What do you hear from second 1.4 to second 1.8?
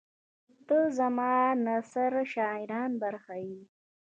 د